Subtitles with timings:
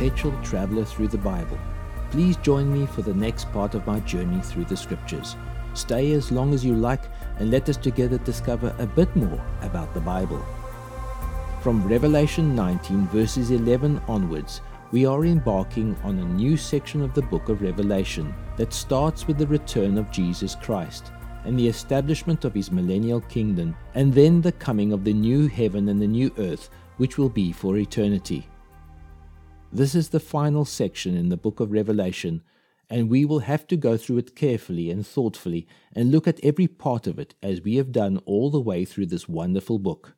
[0.00, 1.58] perpetual traveler through the Bible.
[2.10, 5.36] Please join me for the next part of my journey through the scriptures.
[5.74, 7.02] Stay as long as you like
[7.36, 10.42] and let us together discover a bit more about the Bible.
[11.60, 17.20] From Revelation 19, verses 11 onwards, we are embarking on a new section of the
[17.20, 21.12] book of Revelation that starts with the return of Jesus Christ
[21.44, 25.90] and the establishment of his millennial kingdom, and then the coming of the new heaven
[25.90, 28.49] and the new earth, which will be for eternity.
[29.72, 32.42] This is the final section in the book of Revelation,
[32.88, 36.66] and we will have to go through it carefully and thoughtfully and look at every
[36.66, 40.16] part of it as we have done all the way through this wonderful book.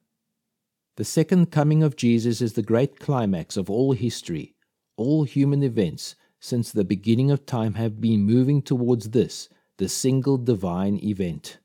[0.96, 4.55] The second coming of Jesus is the great climax of all history.
[4.96, 10.38] All human events since the beginning of time have been moving towards this the single
[10.38, 11.59] divine event.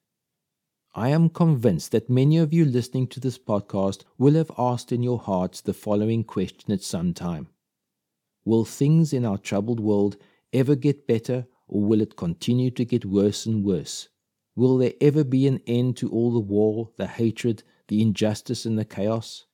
[0.94, 5.04] I am convinced that many of you listening to this podcast will have asked in
[5.04, 7.48] your hearts the following question at some time
[8.48, 10.16] Will things in our troubled world
[10.54, 14.08] ever get better, or will it continue to get worse and worse?
[14.56, 18.80] Will there ever be an end to all the war, the hatred, the injustice, and
[18.80, 19.48] the chaos?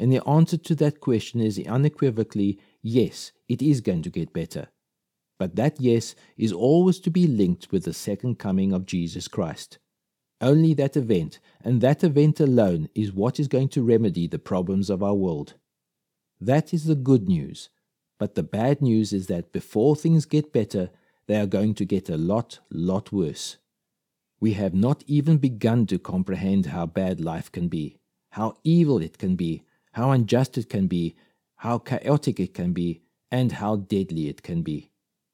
[0.00, 4.68] And the answer to that question is unequivocally yes, it is going to get better.
[5.38, 9.78] But that yes is always to be linked with the second coming of Jesus Christ.
[10.40, 14.88] Only that event, and that event alone, is what is going to remedy the problems
[14.88, 15.56] of our world.
[16.40, 17.68] That is the good news.
[18.18, 20.90] But the bad news is that before things get better,
[21.26, 23.56] they are going to get a lot, lot worse.
[24.40, 27.98] We have not even begun to comprehend how bad life can be,
[28.30, 31.14] how evil it can be, how unjust it can be,
[31.56, 34.90] how chaotic it can be, and how deadly it can be.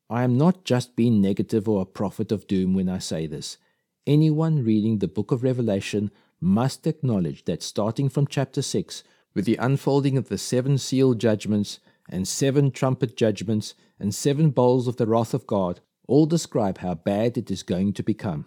[0.09, 3.59] I am not just being negative or a prophet of doom when I say this.
[4.07, 9.57] Anyone reading the book of Revelation must acknowledge that starting from chapter 6, with the
[9.57, 11.79] unfolding of the seven seal judgments
[12.11, 16.95] and seven trumpet judgments and seven bowls of the wrath of God, all describe how
[16.95, 18.47] bad it is going to become.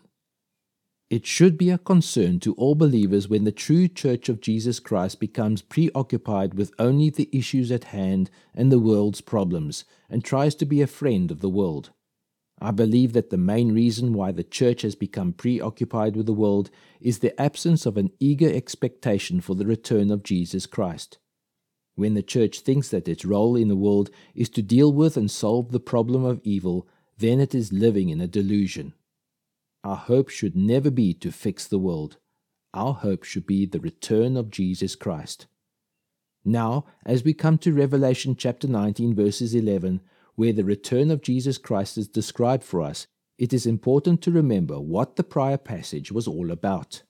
[1.10, 5.20] It should be a concern to all believers when the true Church of Jesus Christ
[5.20, 10.66] becomes preoccupied with only the issues at hand and the world's problems and tries to
[10.66, 11.92] be a friend of the world.
[12.60, 16.72] I believe that the main reason why the church has become preoccupied with the world
[17.02, 21.20] is the absence of an eager expectation for the return of Jesus Christ.
[21.96, 25.30] When the church thinks that its role in the world is to deal with and
[25.30, 26.88] solve the problem of evil,
[27.18, 28.94] then it is living in a delusion.
[29.84, 32.18] Our hope should never be to fix the world.
[32.74, 35.46] Our hope should be the return of Jesus Christ.
[36.44, 40.02] Now, as we come to Revelation chapter 19, verses 11,
[40.36, 44.80] where the return of Jesus Christ is described for us, it is important to remember
[44.80, 47.04] what the prior passage was all about.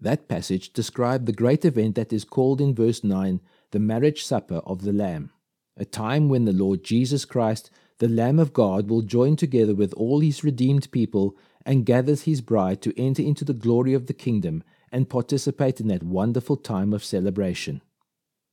[0.00, 3.40] That passage described the great event that is called in verse 9
[3.74, 5.32] the marriage supper of the Lamb,
[5.76, 9.92] a time when the Lord Jesus Christ, the Lamb of God, will join together with
[9.94, 11.36] all his redeemed people
[11.66, 15.88] and gathers his bride to enter into the glory of the kingdom and participate in
[15.88, 17.82] that wonderful time of celebration.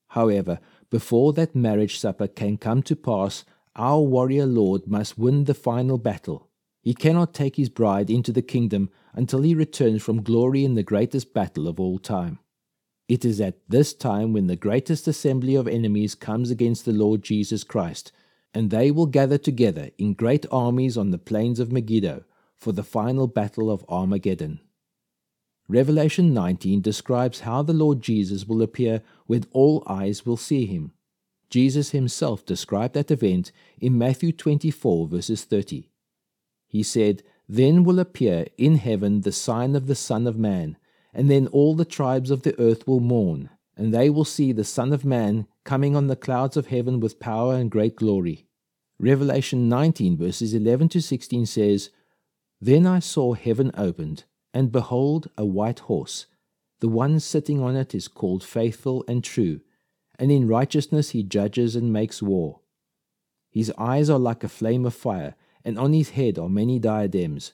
[0.08, 0.58] However,
[0.90, 3.46] before that marriage supper can come to pass,
[3.76, 6.50] our warrior Lord must win the final battle.
[6.82, 10.82] He cannot take his bride into the kingdom until he returns from glory in the
[10.82, 12.40] greatest battle of all time.
[13.12, 17.24] It is at this time when the greatest assembly of enemies comes against the Lord
[17.24, 18.14] Jesus Christ,
[18.54, 22.24] and they will gather together in great armies on the plains of Megiddo
[22.56, 24.62] for the final battle of Armageddon.
[25.68, 30.94] Revelation 19 describes how the Lord Jesus will appear when all eyes will see him.
[31.50, 35.90] Jesus himself described that event in Matthew 24, verses 30.
[36.66, 40.78] He said, Then will appear in heaven the sign of the Son of Man,
[41.14, 44.64] and then all the tribes of the earth will mourn, and they will see the
[44.64, 48.48] Son of Man coming on the clouds of heaven with power and great glory.
[49.00, 51.90] Revelation 19, verses 11 to 16 says,
[52.64, 56.28] then I saw heaven opened, and behold, a white horse.
[56.80, 59.62] The one sitting on it is called Faithful and True,
[60.20, 62.62] and in righteousness he judges and makes war.
[63.50, 65.36] His eyes are like a flame of fire,
[65.66, 67.54] and on his head are many diadems,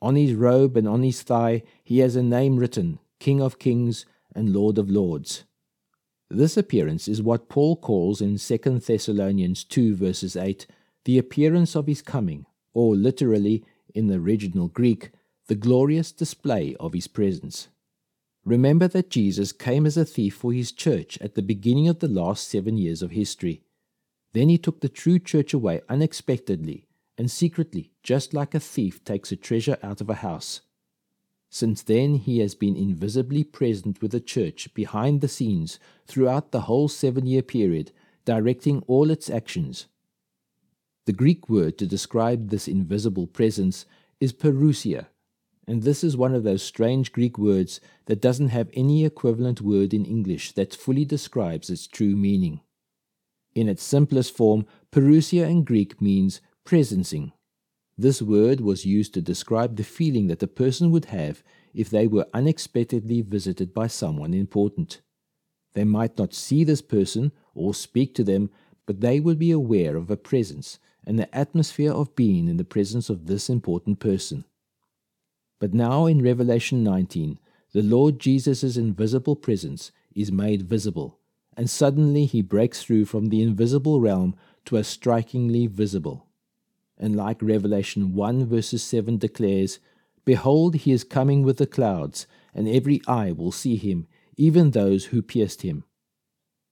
[0.00, 4.06] On his robe and on his thigh he has a name written King of Kings
[4.34, 5.44] and Lord of Lords.
[6.30, 10.66] This appearance is what Paul calls in 2 Thessalonians 2 verses 8
[11.04, 13.64] the appearance of his coming, or literally,
[13.94, 15.10] in the original Greek,
[15.46, 17.68] the glorious display of his presence.
[18.44, 22.08] Remember that Jesus came as a thief for his church at the beginning of the
[22.08, 23.62] last seven years of history.
[24.32, 29.30] Then he took the true church away unexpectedly and secretly, just like a thief takes
[29.30, 30.62] a treasure out of a house.
[31.50, 36.62] Since then, he has been invisibly present with the church behind the scenes throughout the
[36.62, 37.92] whole seven year period,
[38.24, 39.86] directing all its actions.
[41.06, 43.86] The Greek word to describe this invisible presence
[44.20, 45.06] is parousia,
[45.66, 49.94] and this is one of those strange Greek words that doesn't have any equivalent word
[49.94, 52.60] in English that fully describes its true meaning.
[53.54, 57.32] In its simplest form, parousia in Greek means presencing.
[57.96, 62.06] This word was used to describe the feeling that a person would have if they
[62.06, 65.00] were unexpectedly visited by someone important.
[65.74, 68.50] They might not see this person or speak to them,
[68.86, 72.64] but they would be aware of a presence and the atmosphere of being in the
[72.64, 74.44] presence of this important person.
[75.60, 77.38] But now in Revelation 19,
[77.72, 81.18] the Lord Jesus' invisible presence is made visible,
[81.56, 86.26] and suddenly he breaks through from the invisible realm to a strikingly visible.
[86.98, 89.78] And like Revelation 1 verses 7 declares,
[90.24, 94.06] Behold, he is coming with the clouds, and every eye will see him,
[94.36, 95.84] even those who pierced him.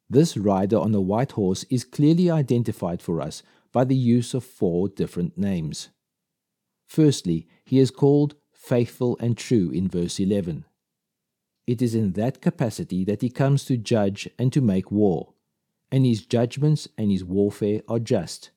[0.08, 3.42] This rider on a white horse is clearly identified for us
[3.72, 5.88] by the use of four different names.
[6.86, 10.66] Firstly, he is called faithful and true in verse 11.
[11.66, 15.32] It is in that capacity that he comes to judge and to make war,
[15.90, 18.50] and his judgments and his warfare are just.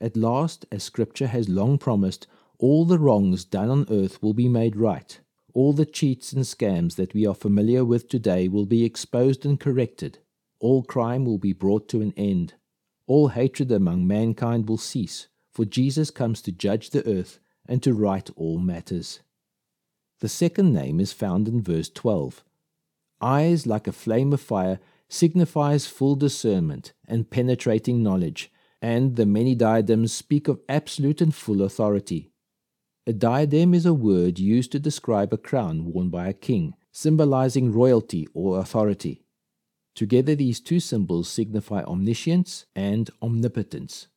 [0.00, 2.26] At last, as Scripture has long promised,
[2.58, 5.20] all the wrongs done on earth will be made right.
[5.54, 9.60] All the cheats and scams that we are familiar with today will be exposed and
[9.60, 10.18] corrected.
[10.60, 12.54] All crime will be brought to an end.
[13.06, 17.92] All hatred among mankind will cease, for Jesus comes to judge the earth and to
[17.92, 19.20] right all matters.
[20.20, 22.44] The second name is found in verse 12.
[23.20, 24.78] Eyes like a flame of fire
[25.08, 28.50] signifies full discernment and penetrating knowledge,
[28.82, 32.32] and the many diadems speak of absolute and full authority.
[33.06, 37.72] A diadem is a word used to describe a crown worn by a king, symbolizing
[37.72, 39.24] royalty or authority.
[39.94, 44.08] Together, these two symbols signify omniscience and omnipotence.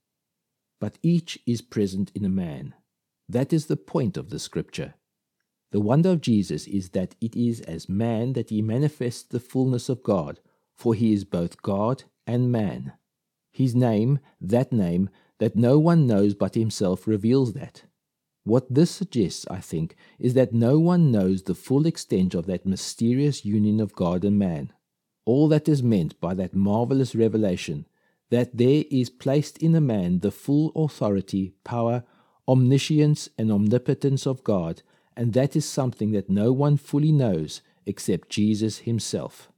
[0.81, 2.73] But each is present in a man.
[3.29, 4.95] That is the point of the scripture.
[5.71, 9.89] The wonder of Jesus is that it is as man that he manifests the fullness
[9.89, 10.39] of God,
[10.75, 12.93] for he is both God and man.
[13.55, 15.09] His name, that name,
[15.39, 17.85] that no one knows but himself, reveals that.
[18.43, 22.65] What this suggests, I think, is that no one knows the full extent of that
[22.65, 24.73] mysterious union of God and man.
[25.23, 27.85] All that is meant by that marvelous revelation,
[28.29, 32.03] that there is placed in a man the full authority, power,
[32.49, 34.81] omniscience, and omnipotence of God,
[35.15, 39.49] and that is something that no one fully knows except Jesus himself.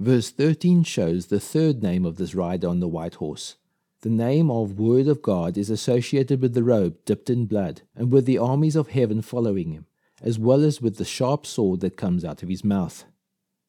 [0.00, 3.56] Verse 13 shows the third name of this rider on the white horse.
[4.00, 8.10] The name of Word of God is associated with the robe dipped in blood, and
[8.10, 9.84] with the armies of heaven following him,
[10.22, 13.04] as well as with the sharp sword that comes out of his mouth.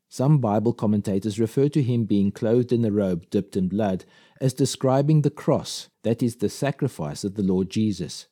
[0.07, 4.05] Some Bible commentators refer to him being clothed in a robe dipped in blood
[4.39, 8.27] as describing the cross, that is, the sacrifice of the Lord Jesus.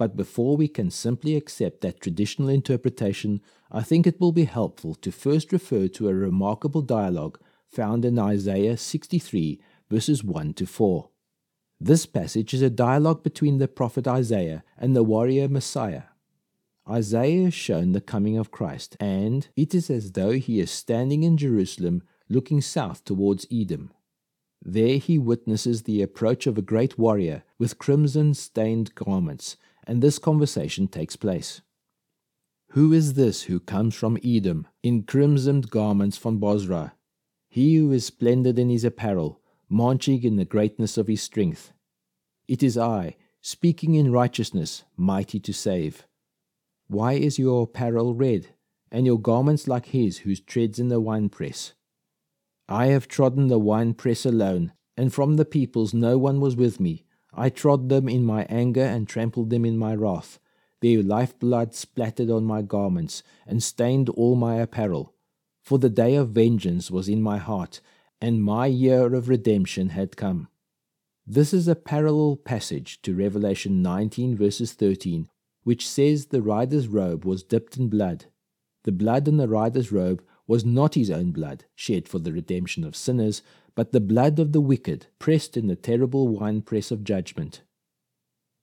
[0.00, 4.94] But before we can simply accept that traditional interpretation, I think it will be helpful
[4.94, 11.10] to first refer to a remarkable dialogue found in Isaiah 63, verses 1 to 4.
[11.78, 16.04] This passage is a dialogue between the prophet Isaiah and the warrior Messiah.
[16.88, 21.24] Isaiah is shown the coming of Christ, and it is as though he is standing
[21.24, 23.92] in Jerusalem looking south towards Edom.
[24.64, 30.18] There he witnesses the approach of a great warrior with crimson stained garments and this
[30.18, 31.62] conversation takes place.
[32.70, 36.92] Who is this who comes from Edom in crimsoned garments from Bozrah?
[37.48, 41.72] He who is splendid in his apparel, marching in the greatness of his strength.
[42.46, 46.06] It is I, speaking in righteousness, mighty to save.
[46.86, 48.54] Why is your apparel red,
[48.92, 51.72] and your garments like his who treads in the winepress?
[52.68, 57.04] I have trodden the winepress alone, and from the peoples no one was with me.
[57.32, 60.38] I trod them in my anger and trampled them in my wrath.
[60.80, 65.14] Their lifeblood splattered on my garments and stained all my apparel.
[65.62, 67.80] For the day of vengeance was in my heart,
[68.20, 70.48] and my year of redemption had come.
[71.26, 75.28] This is a parallel passage to Revelation 19, verses 13,
[75.62, 78.26] which says the rider's robe was dipped in blood.
[78.84, 82.82] The blood in the rider's robe was not his own blood, shed for the redemption
[82.82, 83.42] of sinners,
[83.80, 87.62] but the blood of the wicked, pressed in the terrible winepress of judgment.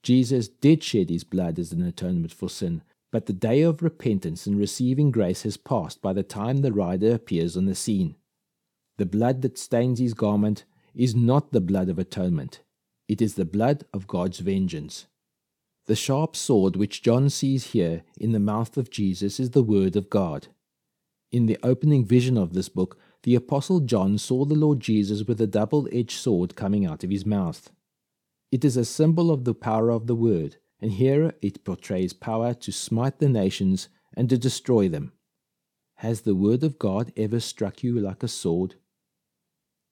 [0.03, 4.45] Jesus did shed his blood as an atonement for sin, but the day of repentance
[4.45, 8.15] and receiving grace has passed by the time the rider appears on the scene.
[8.99, 12.61] The blood that stains his garment is not the blood of atonement,
[13.07, 15.07] it is the blood of God's vengeance.
[15.87, 19.95] The sharp sword which John sees here in the mouth of Jesus is the Word
[19.95, 20.49] of God.
[21.31, 25.41] In the opening vision of this book, the Apostle John saw the Lord Jesus with
[25.41, 27.69] a double edged sword coming out of his mouth.
[28.53, 32.53] It is a symbol of the power of the Word, and here it portrays power
[32.53, 35.11] to smite the nations and to destroy them.
[35.95, 38.75] Has the Word of God ever struck you like a sword?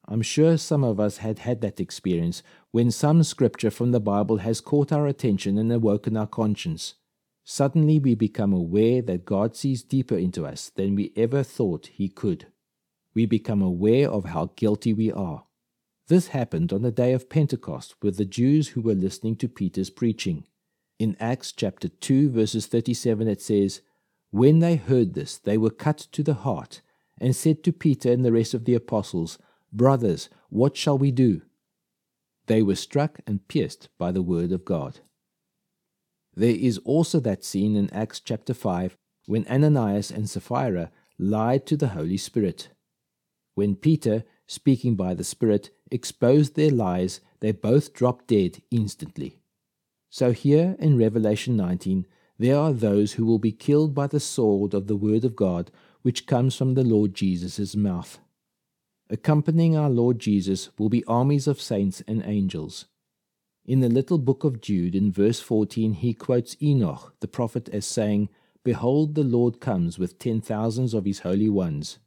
[0.07, 4.37] I'm sure some of us had had that experience when some scripture from the Bible
[4.37, 6.93] has caught our attention and awoken our conscience.
[7.43, 12.07] Suddenly we become aware that God sees deeper into us than we ever thought He
[12.07, 12.47] could.
[13.15, 15.45] We become aware of how guilty we are.
[16.07, 19.89] This happened on the day of Pentecost with the Jews who were listening to Peter's
[19.89, 20.45] preaching.
[20.99, 23.81] In Acts chapter 2, verses 37, it says,
[24.29, 26.81] When they heard this, they were cut to the heart,
[27.19, 29.39] and said to Peter and the rest of the apostles,
[29.73, 31.41] Brothers, what shall we do?
[32.47, 34.99] They were struck and pierced by the word of God.
[36.35, 38.95] There is also that scene in Acts chapter 5
[39.25, 42.69] when Ananias and Sapphira lied to the Holy Spirit.
[43.55, 49.39] When Peter, speaking by the Spirit, exposed their lies, they both dropped dead instantly.
[50.09, 52.05] So here in Revelation 19,
[52.37, 55.71] there are those who will be killed by the sword of the Word of God,
[56.01, 58.19] which comes from the Lord Jesus' mouth.
[59.09, 62.85] Accompanying our Lord Jesus will be armies of saints and angels.
[63.65, 67.85] In the little book of Jude, in verse 14, he quotes Enoch, the prophet, as
[67.85, 68.29] saying,
[68.63, 71.99] Behold, the Lord comes with ten thousands of his holy ones.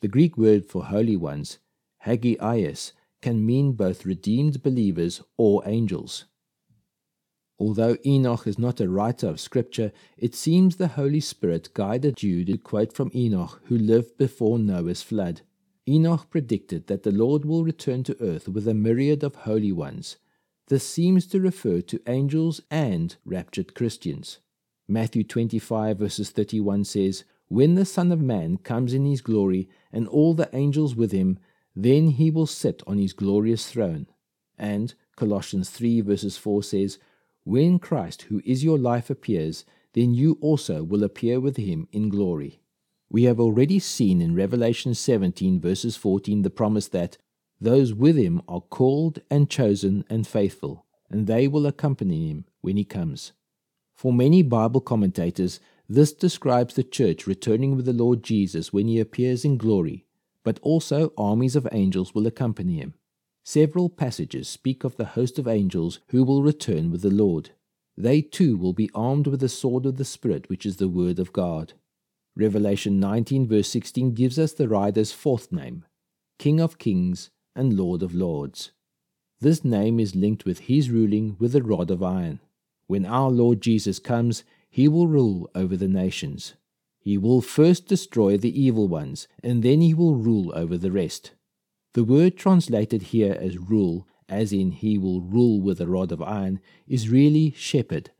[0.00, 1.58] The Greek word for holy ones,
[2.04, 6.26] hagios, can mean both redeemed believers or angels.
[7.58, 12.46] Although Enoch is not a writer of Scripture, it seems the Holy Spirit guided Jude
[12.46, 15.40] to quote from Enoch, who lived before Noah's flood.
[15.88, 20.18] Enoch predicted that the Lord will return to earth with a myriad of holy ones.
[20.68, 24.38] This seems to refer to angels and raptured Christians.
[24.86, 30.06] Matthew 25 verses 31 says, When the Son of Man comes in his glory, and
[30.06, 31.38] all the angels with him,
[31.74, 34.06] then he will sit on his glorious throne.
[34.58, 36.98] And Colossians 3 verses 4 says,
[37.44, 39.64] When Christ, who is your life, appears,
[39.94, 42.60] then you also will appear with him in glory.
[43.10, 47.16] We have already seen in Revelation 17, verses 14, the promise that
[47.60, 52.76] those with him are called and chosen and faithful, and they will accompany him when
[52.76, 53.32] he comes.
[53.94, 59.00] For many Bible commentators, this describes the church returning with the Lord Jesus when he
[59.00, 60.04] appears in glory,
[60.44, 62.94] but also armies of angels will accompany him.
[63.42, 67.50] Several passages speak of the host of angels who will return with the Lord.
[67.96, 71.18] They too will be armed with the sword of the Spirit, which is the Word
[71.18, 71.72] of God.
[72.36, 75.86] Revelation 19, verse 16, gives us the rider's fourth name
[76.38, 78.72] King of Kings and Lord of Lords.
[79.40, 82.40] This name is linked with his ruling with a rod of iron.
[82.86, 86.54] When our Lord Jesus comes, he will rule over the nations.
[86.98, 91.32] He will first destroy the evil ones, and then he will rule over the rest.
[91.94, 96.22] The word translated here as rule, as in he will rule with a rod of
[96.22, 98.10] iron, is really shepherd.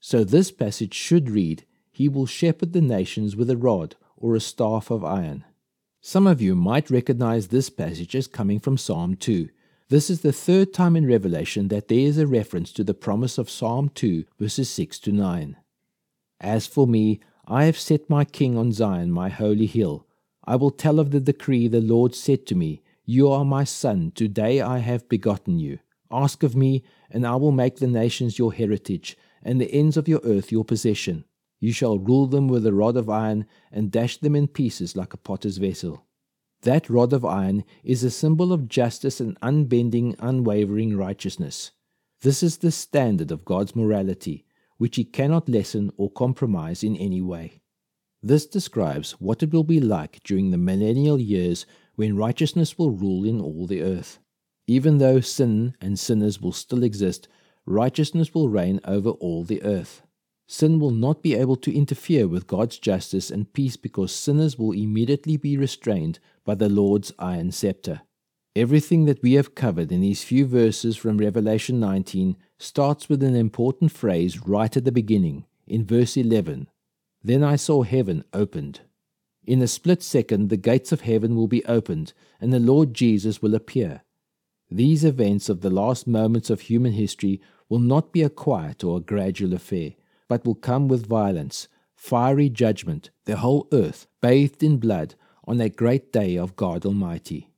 [0.00, 4.40] So this passage should read, he will shepherd the nations with a rod or a
[4.40, 5.44] staff of iron.
[6.00, 9.50] Some of you might recognize this passage as coming from Psalm 2.
[9.88, 13.36] This is the third time in Revelation that there is a reference to the promise
[13.36, 15.56] of Psalm 2, verses 6 to 9.
[16.42, 20.08] As for me, I have set my king on Zion, my holy hill.
[20.44, 24.10] I will tell of the decree the Lord said to me, You are my son,
[24.12, 25.78] today I have begotten you.
[26.10, 30.08] Ask of me, and I will make the nations your heritage, and the ends of
[30.08, 31.24] your earth your possession.
[31.60, 35.14] You shall rule them with a rod of iron and dash them in pieces like
[35.14, 36.06] a potter's vessel.
[36.62, 41.70] That rod of iron is a symbol of justice and unbending, unwavering righteousness.
[42.20, 44.44] This is the standard of God's morality,
[44.82, 47.60] which He cannot lessen or compromise in any way.
[48.20, 53.24] This describes what it will be like during the millennial years when righteousness will rule
[53.24, 54.18] in all the earth.
[54.66, 57.28] Even though sin and sinners will still exist,
[57.64, 60.02] righteousness will reign over all the earth.
[60.48, 64.72] Sin will not be able to interfere with God's justice and peace because sinners will
[64.72, 68.00] immediately be restrained by the Lord's iron scepter.
[68.54, 73.34] Everything that we have covered in these few verses from Revelation 19 starts with an
[73.34, 76.68] important phrase right at the beginning, in verse 11
[77.24, 78.80] Then I saw heaven opened.
[79.46, 83.40] In a split second, the gates of heaven will be opened, and the Lord Jesus
[83.40, 84.02] will appear.
[84.70, 87.40] These events of the last moments of human history
[87.70, 89.92] will not be a quiet or a gradual affair,
[90.28, 95.14] but will come with violence, fiery judgment, the whole earth bathed in blood
[95.46, 97.48] on that great day of God Almighty.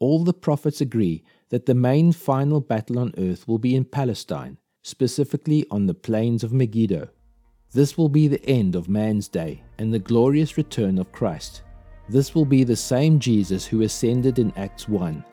[0.00, 4.58] All the prophets agree that the main final battle on earth will be in Palestine,
[4.82, 7.08] specifically on the plains of Megiddo.
[7.72, 11.62] This will be the end of man's day and the glorious return of Christ.
[12.08, 15.24] This will be the same Jesus who ascended in Acts 1.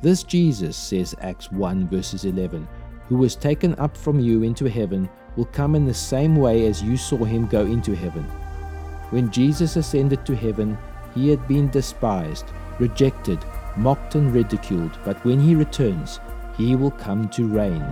[0.00, 2.66] This Jesus, says Acts 1 verses 11,
[3.08, 6.82] who was taken up from you into heaven, will come in the same way as
[6.82, 8.24] you saw him go into heaven.
[9.10, 10.78] When Jesus ascended to heaven,
[11.14, 12.46] he had been despised,
[12.78, 13.38] rejected,
[13.78, 16.20] mocked, and ridiculed, but when he returns,
[16.56, 17.84] he will come to reign.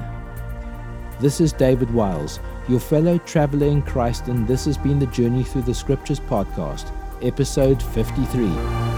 [1.21, 5.45] This is David Wiles, your fellow traveler in Christ, and this has been the Journey
[5.45, 6.91] Through the Scriptures podcast,
[7.23, 8.96] episode 53.